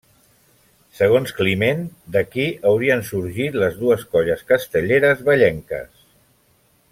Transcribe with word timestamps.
Segons 0.99 1.33
Climent, 1.41 1.83
d’aquí 2.15 2.45
haurien 2.69 3.05
sorgit 3.11 3.59
les 3.65 3.77
dues 3.83 4.07
colles 4.17 4.43
castelleres 4.53 5.23
vallenques. 5.29 6.05